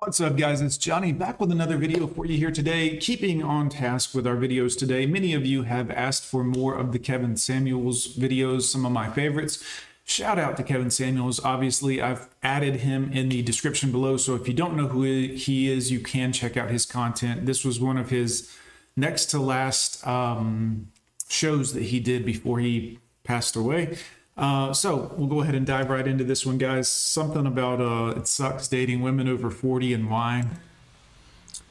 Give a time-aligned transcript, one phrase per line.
[0.00, 2.98] What's up guys, it's Johnny back with another video for you here today.
[2.98, 6.92] Keeping on task with our videos today, many of you have asked for more of
[6.92, 9.62] the Kevin Samuels videos, some of my favorites.
[10.04, 11.44] Shout out to Kevin Samuels.
[11.44, 15.68] Obviously, I've added him in the description below, so if you don't know who he
[15.68, 17.44] is, you can check out his content.
[17.44, 18.56] This was one of his
[18.96, 20.92] next to last um,
[21.28, 23.98] shows that he did before he passed away.
[24.38, 26.88] Uh, so we'll go ahead and dive right into this one, guys.
[26.88, 30.44] Something about uh, it sucks dating women over 40 and why.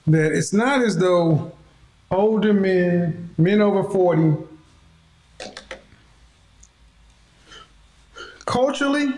[0.05, 1.54] That it's not as though
[2.12, 4.44] older men, men over 40,
[8.46, 9.13] culturally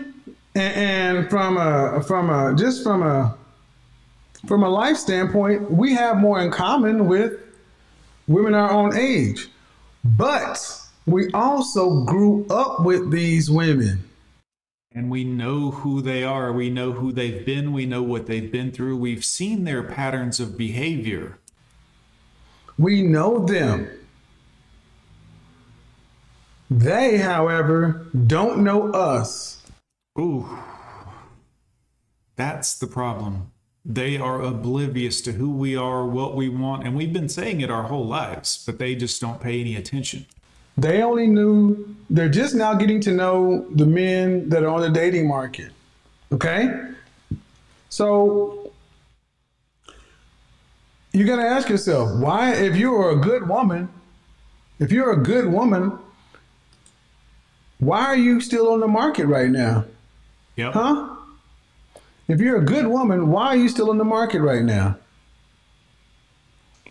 [0.54, 3.36] and, from a from a just from a
[4.46, 7.34] from a life standpoint, we have more in common with
[8.26, 9.48] women our own age.
[10.04, 10.79] But
[11.10, 14.04] we also grew up with these women.
[14.92, 16.52] And we know who they are.
[16.52, 17.72] We know who they've been.
[17.72, 18.96] We know what they've been through.
[18.96, 21.38] We've seen their patterns of behavior.
[22.76, 23.88] We know them.
[26.68, 29.62] They, however, don't know us.
[30.18, 30.58] Ooh.
[32.36, 33.52] That's the problem.
[33.84, 37.70] They are oblivious to who we are, what we want, and we've been saying it
[37.70, 40.26] our whole lives, but they just don't pay any attention.
[40.80, 44.88] They only knew, they're just now getting to know the men that are on the
[44.88, 45.72] dating market.
[46.32, 46.70] Okay?
[47.90, 48.72] So
[51.12, 53.90] you got to ask yourself, why, if you're a good woman,
[54.78, 55.98] if you're a good woman,
[57.78, 59.84] why are you still on the market right now?
[60.56, 60.72] Yep.
[60.72, 61.16] Huh?
[62.26, 64.96] If you're a good woman, why are you still on the market right now?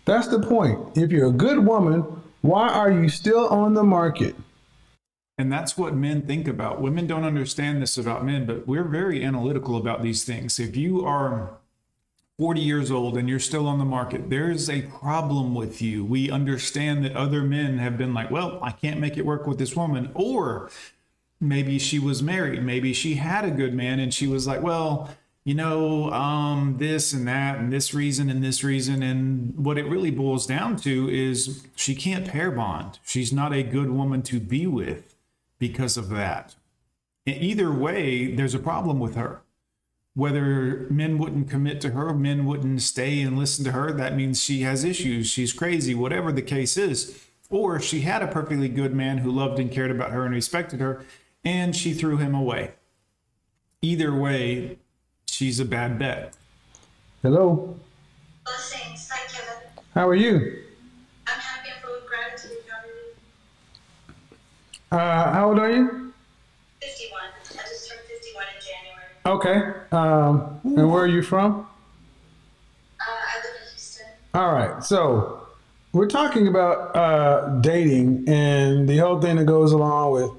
[0.04, 0.96] That's the point.
[0.96, 2.04] If you're a good woman,
[2.40, 4.34] why are you still on the market?
[5.36, 6.82] And that's what men think about.
[6.82, 10.58] Women don't understand this about men, but we're very analytical about these things.
[10.58, 11.54] If you are
[12.38, 16.04] 40 years old and you're still on the market, there's a problem with you.
[16.04, 19.58] We understand that other men have been like, well, I can't make it work with
[19.58, 20.10] this woman.
[20.14, 20.70] Or
[21.40, 22.62] maybe she was married.
[22.62, 25.10] Maybe she had a good man and she was like, well,
[25.44, 29.02] you know, um, this and that, and this reason and this reason.
[29.02, 32.98] And what it really boils down to is she can't pair bond.
[33.04, 35.16] She's not a good woman to be with
[35.58, 36.56] because of that.
[37.26, 39.42] either way, there's a problem with her.
[40.14, 44.42] Whether men wouldn't commit to her, men wouldn't stay and listen to her, that means
[44.42, 47.24] she has issues, she's crazy, whatever the case is.
[47.48, 50.80] Or she had a perfectly good man who loved and cared about her and respected
[50.80, 51.04] her,
[51.44, 52.72] and she threw him away.
[53.82, 54.78] Either way,
[55.30, 56.34] she's a bad bet.
[57.22, 57.76] Hello.
[58.44, 59.08] Blessings.
[59.10, 59.68] Hi, Kevin.
[59.94, 60.62] How are you?
[61.26, 62.58] I'm happy and full of gratitude.
[64.92, 66.12] Uh, how old are you?
[66.82, 67.20] 51.
[67.22, 69.00] I just turned 51 in January.
[69.26, 69.96] Okay.
[69.96, 71.66] Um, and where are you from?
[73.00, 74.06] Uh, I live in Houston.
[74.34, 74.82] All right.
[74.82, 75.46] So
[75.92, 80.30] we're talking about uh, dating and the whole thing that goes along with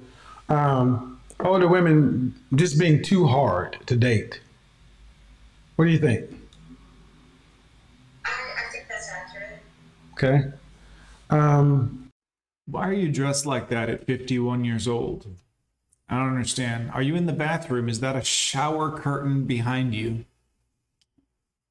[0.50, 4.41] um, older women just being too hard to date.
[5.81, 6.30] What do you think?
[8.24, 9.64] I, I think that's accurate.
[10.14, 10.52] Okay.
[11.31, 12.12] Um,
[12.68, 15.25] Why are you dressed like that at 51 years old?
[16.08, 16.91] I don't understand.
[16.94, 17.90] Are you in the bathroom?
[17.90, 20.25] Is that a shower curtain behind you?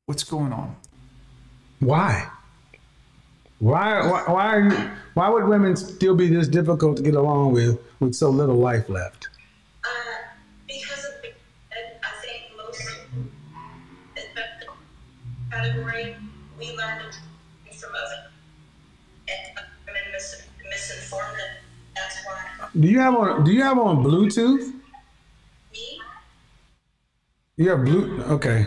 [0.06, 0.74] What's going on?
[1.78, 2.28] why?
[3.60, 7.52] Why, why, why, are you, why would women still be this difficult to get along
[7.52, 9.28] with with so little life left?
[15.60, 16.16] Category,
[16.58, 17.14] we learned
[17.78, 18.30] from other
[19.28, 21.62] and women mis- misinformed it.
[21.94, 22.68] That's why.
[22.78, 24.72] Do you have on, do you have on Bluetooth?
[25.72, 26.00] Me?
[27.56, 28.66] You have blue, okay.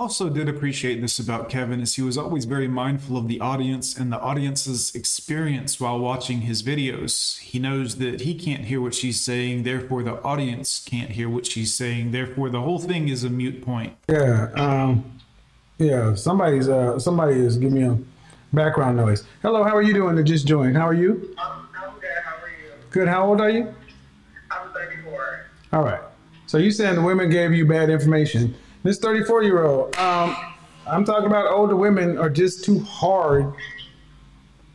[0.00, 3.94] Also did appreciate this about Kevin is he was always very mindful of the audience
[3.98, 7.38] and the audience's experience while watching his videos.
[7.40, 11.44] He knows that he can't hear what she's saying, therefore the audience can't hear what
[11.44, 13.94] she's saying, therefore the whole thing is a mute point.
[14.08, 15.20] Yeah, um,
[15.76, 16.14] yeah.
[16.14, 17.98] Somebody's uh, somebody is giving me a
[18.54, 19.24] background noise.
[19.42, 20.16] Hello, how are you doing?
[20.16, 20.78] To just joined.
[20.78, 21.34] How are you?
[21.36, 22.10] I'm, I'm good.
[22.24, 22.72] How are you?
[22.88, 23.08] Good.
[23.08, 23.74] How old are you?
[24.50, 25.46] I'm 34.
[25.74, 26.00] All right.
[26.46, 28.54] So you saying the women gave you bad information?
[28.82, 29.94] This 34 year old.
[29.96, 30.34] Um,
[30.86, 33.52] I'm talking about older women are just too hard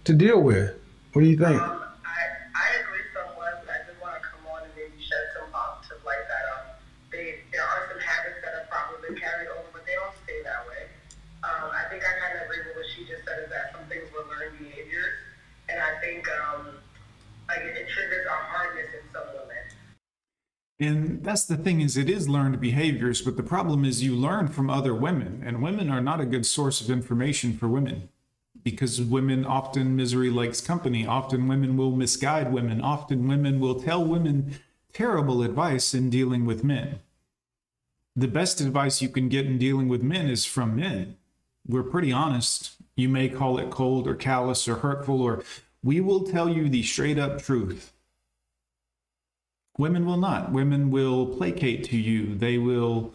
[0.04, 0.74] to deal with.
[1.14, 1.62] What do you think?
[20.86, 24.48] And that's the thing is it is learned behaviors, but the problem is you learn
[24.48, 28.10] from other women, and women are not a good source of information for women
[28.64, 31.06] because women often misery likes company.
[31.06, 32.82] Often women will misguide women.
[32.82, 34.56] Often women will tell women
[34.92, 37.00] terrible advice in dealing with men.
[38.16, 41.18] The best advice you can get in dealing with men is from men.
[41.68, 42.76] We're pretty honest.
[42.96, 45.44] You may call it cold or callous or hurtful, or
[45.84, 47.92] we will tell you the straight up truth.
[49.78, 50.52] Women will not.
[50.52, 52.36] Women will placate to you.
[52.36, 53.14] They will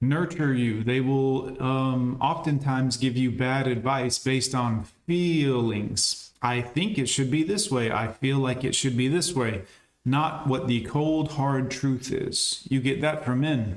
[0.00, 0.82] nurture you.
[0.82, 6.32] They will um, oftentimes give you bad advice based on feelings.
[6.42, 7.92] I think it should be this way.
[7.92, 9.62] I feel like it should be this way,
[10.04, 12.66] not what the cold, hard truth is.
[12.70, 13.76] You get that from men.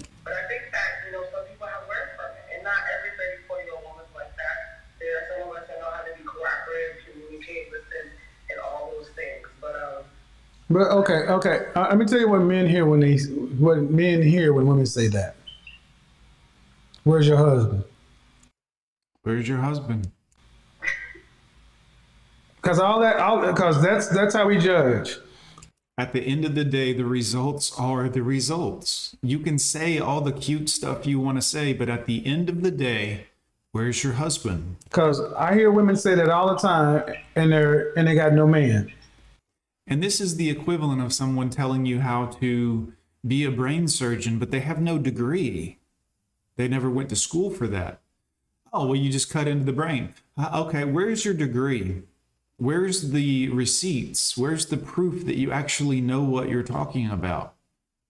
[10.74, 11.68] But okay, okay.
[11.76, 13.18] Uh, let me tell you what men hear when they
[13.60, 15.36] what men hear when women say that.
[17.04, 17.84] Where's your husband?
[19.22, 20.10] Where's your husband?
[22.56, 25.18] Because all that, all because that's that's how we judge.
[25.96, 29.16] At the end of the day, the results are the results.
[29.22, 32.50] You can say all the cute stuff you want to say, but at the end
[32.50, 33.28] of the day,
[33.74, 34.78] where's your husband?
[34.86, 37.04] Because I hear women say that all the time,
[37.36, 38.92] and they're and they got no man.
[39.86, 42.94] And this is the equivalent of someone telling you how to
[43.26, 45.80] be a brain surgeon, but they have no degree.
[46.56, 48.02] They never went to school for that.
[48.72, 50.14] Oh, well, you just cut into the brain.
[50.38, 52.04] Uh, okay, where's your degree?
[52.58, 54.38] Where's the receipts?
[54.38, 57.56] Where's the proof that you actually know what you're talking about?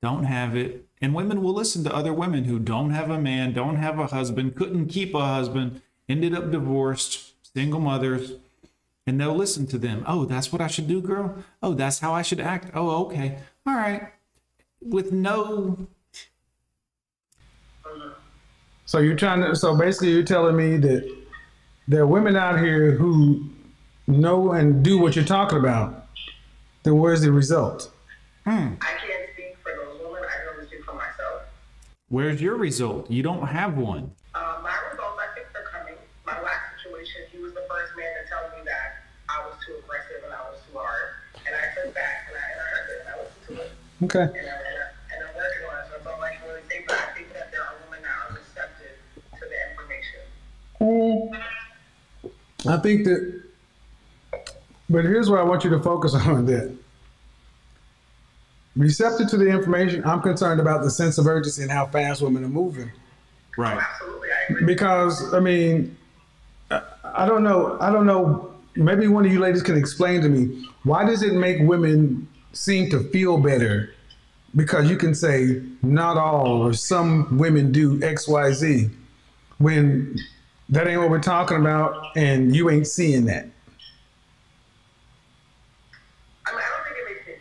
[0.01, 0.85] Don't have it.
[1.01, 4.07] And women will listen to other women who don't have a man, don't have a
[4.07, 8.33] husband, couldn't keep a husband, ended up divorced, single mothers,
[9.05, 10.03] and they'll listen to them.
[10.07, 11.35] Oh, that's what I should do, girl?
[11.61, 12.71] Oh, that's how I should act?
[12.73, 13.39] Oh, okay.
[13.65, 14.09] All right.
[14.81, 15.88] With no
[18.94, 19.55] So you're trying to.
[19.55, 21.11] So basically, you're telling me that
[21.88, 23.50] there are women out here who
[24.05, 26.05] know and do what you're talking about.
[26.83, 27.91] Then where's the result?
[28.44, 30.21] hmm, I can't speak for those women.
[30.23, 31.41] I can only speak for myself.
[32.09, 33.09] where's your result?
[33.09, 34.11] You don't have one.
[44.03, 44.19] Okay.
[44.19, 45.88] And, I, and, and I'm working on it.
[45.88, 46.83] So that's all I can really say.
[46.85, 48.97] But I think that there are women that are receptive
[49.39, 51.31] to the information.
[52.65, 53.44] Um, I think that.
[54.89, 56.75] But here's what I want you to focus on: that
[58.75, 60.03] receptive to the information.
[60.05, 62.91] I'm concerned about the sense of urgency and how fast women are moving.
[63.57, 63.77] Right.
[63.77, 65.95] Absolutely, I because I mean,
[66.71, 67.77] I, I don't know.
[67.79, 68.53] I don't know.
[68.75, 72.89] Maybe one of you ladies can explain to me why does it make women seem
[72.91, 73.94] to feel better?
[74.55, 78.89] Because you can say not all or some women do X, Y, Z,
[79.57, 80.17] when
[80.69, 83.47] that ain't what we're talking about, and you ain't seeing that.
[86.45, 87.33] I mean, I don't think it makes me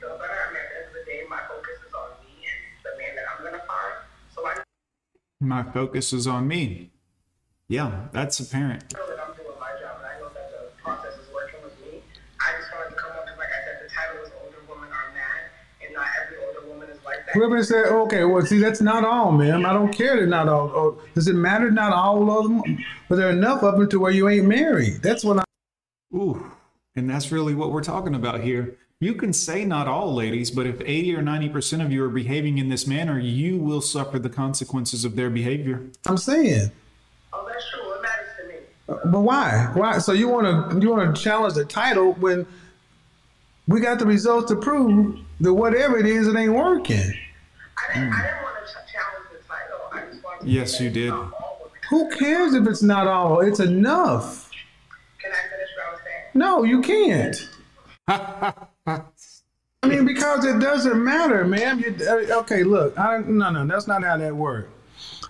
[17.34, 19.64] Whoever said, okay, well, see, that's not all, ma'am.
[19.64, 20.70] I don't care that not all.
[20.74, 22.84] Oh, does it matter not all of them?
[23.08, 25.02] But there are enough of them to where you ain't married.
[25.02, 25.44] That's what I.
[26.14, 26.52] Ooh,
[26.94, 28.76] and that's really what we're talking about here.
[29.00, 32.58] You can say not all ladies, but if 80 or 90% of you are behaving
[32.58, 35.88] in this manner, you will suffer the consequences of their behavior.
[36.06, 36.70] I'm saying.
[37.32, 37.94] Oh, that's true.
[37.94, 38.54] It matters to me.
[38.88, 39.70] Uh, but why?
[39.74, 39.98] Why?
[39.98, 42.46] So you want to you want to challenge the title when
[43.66, 47.12] we got the results to prove that whatever it is, it ain't working.
[47.92, 48.10] I didn't,
[48.42, 49.78] want to challenge the title.
[49.92, 51.08] I just wanted to Yes, you did.
[51.08, 51.78] it's not all women.
[51.90, 53.40] Who cares if it's not all?
[53.40, 54.50] It's enough.
[55.20, 56.24] Can I finish what I was saying?
[56.34, 57.48] No, you can't.
[59.84, 61.78] I mean, because it doesn't matter, man.
[61.80, 64.70] You, uh, okay, look, I, no, no, that's not how that works.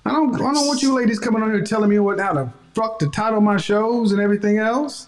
[0.05, 2.53] I don't, I don't want you ladies coming on here telling me what how to
[2.75, 5.07] fuck to title my shows and everything else.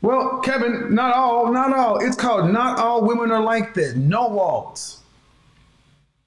[0.00, 1.98] Well, Kevin, not all, not all.
[2.04, 5.01] It's called "Not All Women Are Like That." No walls.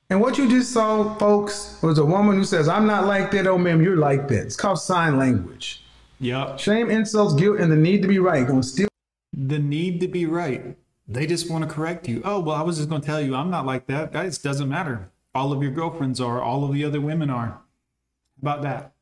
[0.09, 3.47] And what you just saw, folks, was a woman who says, "I'm not like that."
[3.47, 4.45] Oh, ma'am, you're like that.
[4.45, 5.83] It's called sign language.
[6.19, 6.59] Yep.
[6.59, 8.47] Shame, insults, guilt, and the need to be right.
[8.47, 8.87] Gonna steal.
[9.33, 10.77] The need to be right.
[11.07, 12.21] They just want to correct you.
[12.25, 14.11] Oh, well, I was just going to tell you I'm not like that.
[14.13, 15.11] That just doesn't matter.
[15.35, 17.47] All of your girlfriends are, all of the other women are.
[17.47, 17.61] How
[18.41, 18.93] about that?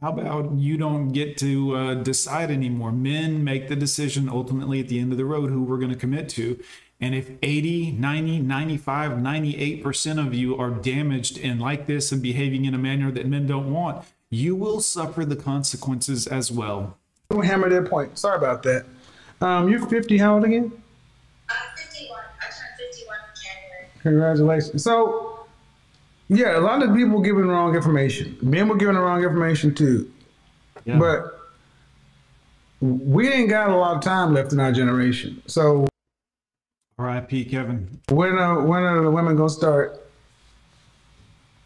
[0.00, 2.90] How about you don't get to uh, decide anymore?
[2.90, 5.96] Men make the decision ultimately at the end of the road who we're going to
[5.96, 6.60] commit to.
[7.04, 12.64] And if 80, 90, 95, 98% of you are damaged and like this and behaving
[12.64, 16.96] in a manner that men don't want, you will suffer the consequences as well.
[17.28, 18.18] Don't hammer that point.
[18.18, 18.86] Sorry about that.
[19.42, 20.72] Um, you're 50, how old again?
[21.50, 22.20] I'm 51.
[22.40, 23.88] I turned 51 in January.
[24.00, 24.82] Congratulations.
[24.82, 25.46] So,
[26.28, 28.38] yeah, a lot of people giving wrong information.
[28.40, 30.10] Men were giving the wrong information too.
[30.86, 30.98] Yeah.
[30.98, 31.38] But
[32.80, 35.42] we ain't got a lot of time left in our generation.
[35.46, 35.86] So
[36.98, 37.46] R.I.P.
[37.46, 38.00] Kevin.
[38.08, 39.98] when are, when are the women gonna start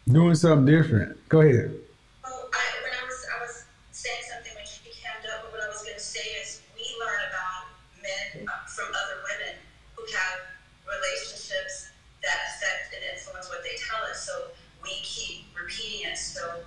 [0.09, 1.17] doing something different?
[1.29, 1.69] Go ahead.
[2.23, 5.61] Well, I, when I was, I was saying something when she came up, but what
[5.61, 7.69] I was going to say is we learn about
[8.01, 9.53] men uh, from other women
[9.93, 10.49] who have
[10.89, 11.93] relationships
[12.25, 14.25] that affect and influence what they tell us.
[14.25, 14.49] So
[14.81, 16.17] we keep repeating it.
[16.17, 16.65] So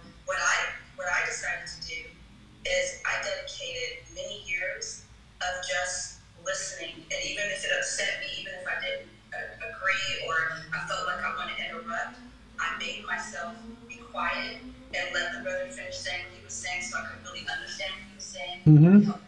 [18.64, 19.02] he was saying.
[19.02, 19.18] Mhm.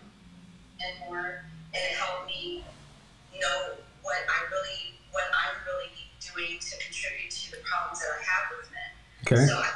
[0.80, 2.64] And more, and it helped me
[3.40, 8.22] know what I really, what I'm really doing to contribute to the problems that I
[8.22, 8.90] have with men.
[9.26, 9.46] Okay.
[9.46, 9.70] So I,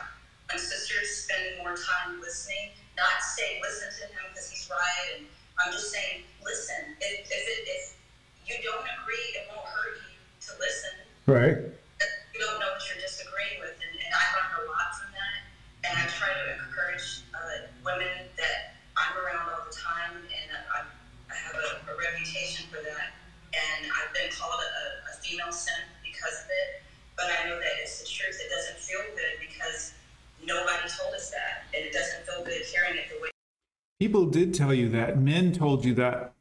[33.99, 35.19] People did tell you that.
[35.19, 36.33] Men told you that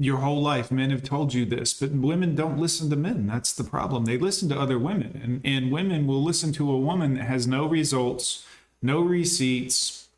[0.00, 0.70] your whole life.
[0.70, 3.26] Men have told you this, but women don't listen to men.
[3.26, 4.06] That's the problem.
[4.06, 7.46] They listen to other women, and, and women will listen to a woman that has
[7.46, 8.46] no results,
[8.80, 10.08] no receipts,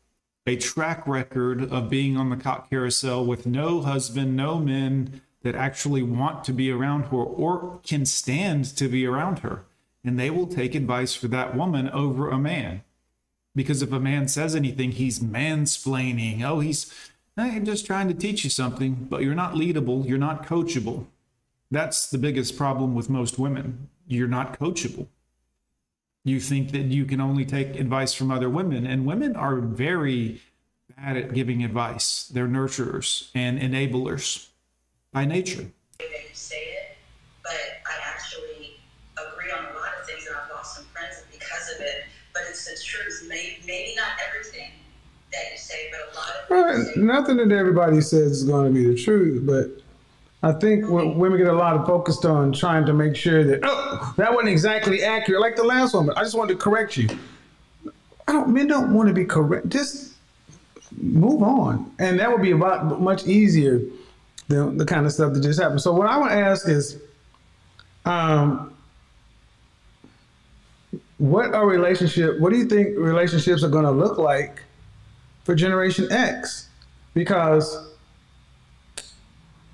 [0.47, 5.55] a track record of being on the cock carousel with no husband, no men that
[5.55, 9.65] actually want to be around her or can stand to be around her.
[10.05, 12.83] And they will take advice for that woman over a man
[13.55, 16.43] because if a man says anything, he's mansplaining.
[16.43, 16.93] Oh, he's
[17.35, 21.07] I'm just trying to teach you something, but you're not leadable, you're not coachable.
[21.71, 23.89] That's the biggest problem with most women.
[24.07, 25.07] You're not coachable.
[26.23, 30.41] You think that you can only take advice from other women, and women are very
[30.95, 32.27] bad at giving advice.
[32.27, 34.49] They're nurturers and enablers
[35.11, 35.71] by nature.
[42.67, 43.25] It's the truth.
[43.27, 44.69] Maybe, maybe not everything
[45.31, 46.97] that you say, but a lot of Right.
[46.97, 49.81] Nothing that everybody says is going to be the truth, but
[50.43, 53.61] I think when women get a lot of focused on trying to make sure that
[53.63, 56.05] oh that wasn't exactly accurate, like the last one.
[56.05, 57.07] But I just wanted to correct you.
[58.27, 58.49] I don't.
[58.49, 59.69] Men don't want to be correct.
[59.69, 60.13] Just
[60.97, 63.81] move on, and that would be a lot much easier
[64.49, 65.81] than the kind of stuff that just happened.
[65.81, 67.01] So what I want to ask is,
[68.05, 68.72] um,
[71.23, 72.37] what are relationship?
[72.41, 74.61] What do you think relationships are going to look like
[75.45, 76.67] for Generation X?
[77.13, 77.93] Because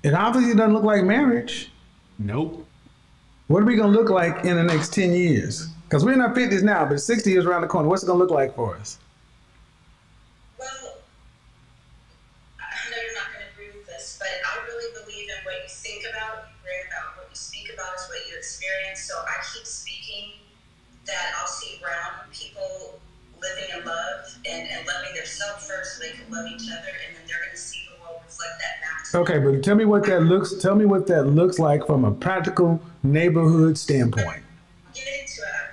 [0.04, 1.72] it obviously doesn't look like marriage.
[2.20, 2.64] Nope.
[3.48, 5.66] What are we going to look like in the next 10 years?
[5.88, 7.88] Because we're in our 50s now, but 60 years around the corner.
[7.88, 8.98] What's it going to look like for us?
[10.56, 10.98] Well,
[21.10, 23.00] that I'll see brown people
[23.42, 27.16] living in love and, and loving themselves first so they can love each other, and
[27.16, 29.14] then they're going to see the world reflect that back.
[29.14, 30.54] Okay, but tell me what that looks.
[30.54, 34.42] Tell me what that looks like from a practical neighborhood standpoint.
[34.94, 35.66] get into it.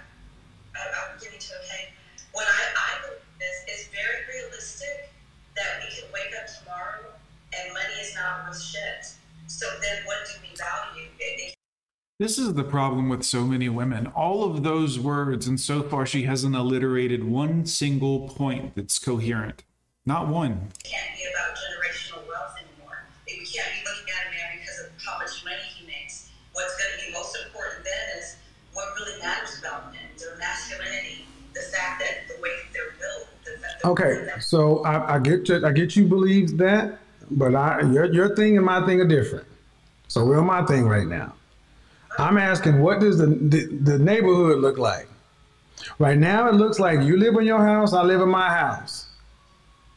[0.76, 1.54] I, I'll get into.
[1.66, 1.94] Okay.
[2.34, 5.12] When I, I believe this, it's very realistic
[5.56, 7.14] that we can wake up tomorrow
[7.54, 9.14] and money is not worth shit.
[9.48, 11.07] So then, what do we value?
[12.20, 14.08] It, it This is the problem with so many women.
[14.08, 19.64] All of those words, and so far she hasn't alliterated one single point that's coherent.
[20.06, 20.52] Not one.
[20.52, 23.04] It can't be about generational wealth anymore.
[23.28, 26.32] We can't be looking at a man because of how much money he makes.
[26.54, 28.38] What's going to be most important then is
[28.74, 33.28] what really matters about men: their masculinity, the fact that the way that they're built.
[33.46, 35.66] The fact Okay, so I, I get you.
[35.66, 39.46] I get you believe that, but I your your thing and my thing are different.
[40.08, 41.34] So we're on my thing right now.
[42.18, 45.08] I'm asking, what does the, the the neighborhood look like?
[46.00, 49.06] Right now, it looks like you live in your house, I live in my house.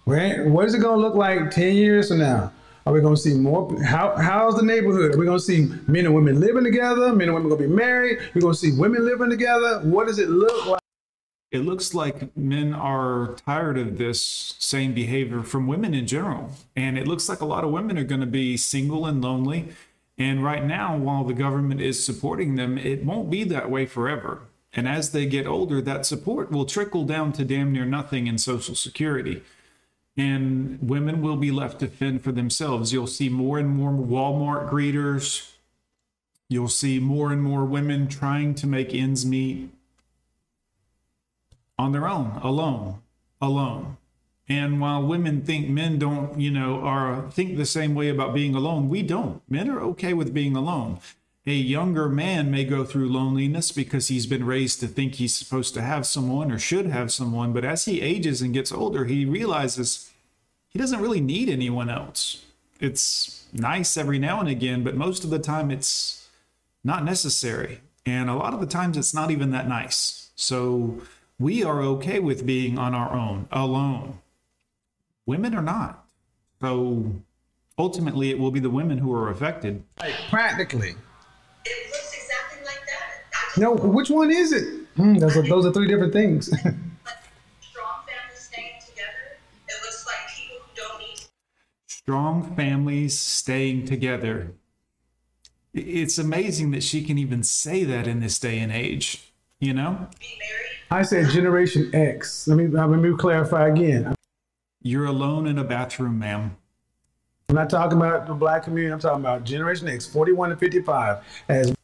[0.06, 0.44] Right?
[0.44, 2.52] What is it going to look like ten years from now?
[2.86, 3.80] Are we going to see more?
[3.82, 5.14] How how's the neighborhood?
[5.14, 7.12] Are we going to see men and women living together?
[7.12, 8.18] Men and women going to be married?
[8.34, 9.80] We're going to see women living together.
[9.80, 10.80] What does it look like?
[11.52, 16.52] It looks like men are tired of this same behavior from women in general.
[16.76, 19.70] And it looks like a lot of women are going to be single and lonely.
[20.20, 24.42] And right now, while the government is supporting them, it won't be that way forever.
[24.72, 28.38] And as they get older, that support will trickle down to damn near nothing in
[28.38, 29.42] Social Security
[30.16, 32.92] and women will be left to fend for themselves.
[32.92, 35.52] You'll see more and more Walmart greeters.
[36.48, 39.70] You'll see more and more women trying to make ends meet
[41.78, 43.00] on their own, alone,
[43.40, 43.96] alone.
[44.50, 48.56] And while women think men don't, you know, are think the same way about being
[48.56, 49.40] alone, we don't.
[49.48, 50.98] Men are okay with being alone.
[51.46, 55.72] A younger man may go through loneliness because he's been raised to think he's supposed
[55.74, 59.24] to have someone or should have someone, but as he ages and gets older, he
[59.24, 60.10] realizes
[60.68, 62.44] he doesn't really need anyone else.
[62.80, 66.28] It's nice every now and again, but most of the time it's
[66.82, 67.82] not necessary.
[68.04, 70.30] And a lot of the times it's not even that nice.
[70.34, 71.02] So
[71.38, 74.18] we are okay with being on our own, alone.
[75.30, 76.04] Women are not.
[76.60, 77.04] So
[77.78, 79.84] ultimately, it will be the women who are affected.
[80.28, 80.96] Practically.
[81.64, 83.60] It looks exactly like that.
[83.60, 84.88] No, which one is it?
[84.96, 86.46] Hmm, those are those are three different things.
[86.48, 86.64] strong
[88.08, 89.38] families staying together.
[89.68, 91.20] It looks like people who don't need
[91.86, 94.54] Strong families staying together.
[95.72, 100.08] It's amazing that she can even say that in this day and age, you know?
[100.10, 100.70] to married.
[100.90, 102.48] I said Generation X.
[102.48, 104.16] Let me let me clarify again.
[104.82, 106.56] You're alone in a bathroom, ma'am.
[107.48, 108.92] I'm not talking about the black community.
[108.92, 111.24] I'm talking about Generation X, 41 to 55.
[111.48, 111.74] As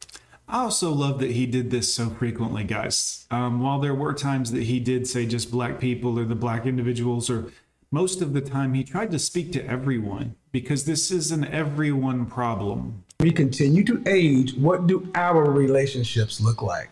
[0.49, 3.25] I also love that he did this so frequently, guys.
[3.29, 6.65] Um, while there were times that he did say just black people or the black
[6.65, 7.51] individuals, or
[7.91, 12.25] most of the time he tried to speak to everyone because this is an everyone
[12.25, 13.03] problem.
[13.19, 16.89] we continue to age, what do our relationships look like?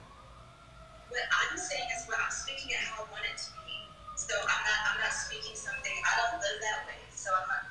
[1.09, 1.21] What
[1.51, 3.77] I'm saying is what I'm speaking it how I want it to be.
[4.17, 6.99] So I'm not I'm not speaking something I don't live that way.
[7.15, 7.63] So I'm not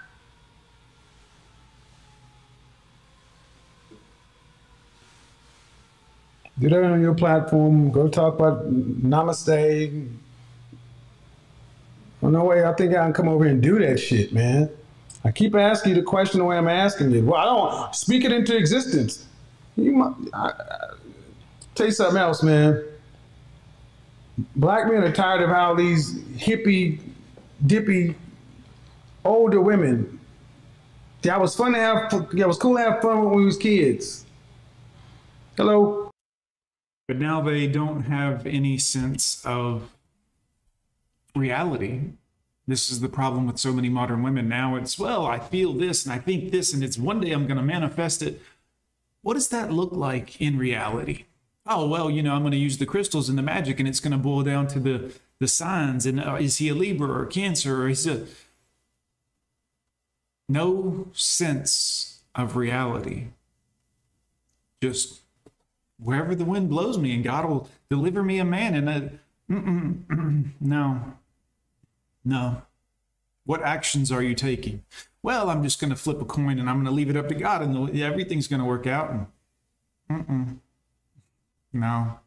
[6.59, 7.91] Do that on your platform.
[7.91, 10.09] Go talk about namaste.
[12.21, 12.65] Well, no way.
[12.65, 14.71] I think I can come over here and do that shit, man.
[15.25, 17.25] I keep asking you the question the way I'm asking you.
[17.25, 19.27] Well, I don't speak it into existence.
[19.77, 20.95] You might, I, I,
[21.75, 22.85] tell you something else, man.
[24.57, 27.01] Black men are tired of how these hippie,
[27.67, 28.15] dippy,
[29.25, 30.21] older women.
[31.23, 32.13] It was fun to have.
[32.37, 34.27] It was cool to have fun when we was kids.
[35.57, 36.04] Hello.
[37.07, 39.91] But now they don't have any sense of
[41.37, 42.01] reality.
[42.67, 44.49] This is the problem with so many modern women.
[44.49, 47.47] Now it's, well, I feel this and I think this, and it's one day I'm
[47.47, 48.41] going to manifest it.
[49.21, 51.25] What does that look like in reality?
[51.67, 54.01] Oh, well, you know, I'm going to use the crystals and the magic, and it's
[54.01, 56.05] going to boil down to the, the signs.
[56.05, 58.29] And uh, is he a Libra or Cancer or is it
[60.49, 63.29] no sense of reality?
[64.83, 65.24] Just
[65.99, 68.75] wherever the wind blows me, and God will deliver me a man.
[68.75, 69.19] And
[69.51, 71.15] mm-mm, no,
[72.25, 72.63] no.
[73.47, 74.83] What actions are you taking?
[75.23, 77.29] Well, I'm just going to flip a coin and I'm going to leave it up
[77.29, 79.11] to God, and everything's going to work out.
[79.11, 79.27] And
[80.11, 80.59] mm-mm.
[81.73, 82.21] no,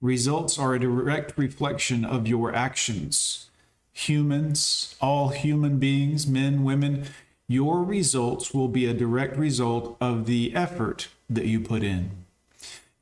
[0.00, 3.50] results are a direct reflection of your actions.
[3.92, 7.04] Humans, all human beings, men, women,
[7.46, 12.10] your results will be a direct result of the effort that you put in.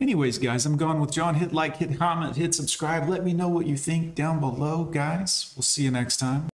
[0.00, 1.34] Anyways, guys, I'm gone with John.
[1.34, 3.08] Hit like, hit comment, hit subscribe.
[3.08, 5.52] Let me know what you think down below, guys.
[5.54, 6.50] We'll see you next time.